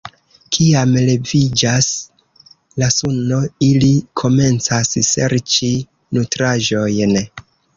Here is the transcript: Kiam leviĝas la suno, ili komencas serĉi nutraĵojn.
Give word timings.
Kiam 0.55 0.93
leviĝas 1.09 1.89
la 2.83 2.89
suno, 2.95 3.41
ili 3.67 3.91
komencas 4.23 4.93
serĉi 5.11 5.71
nutraĵojn. 6.19 7.19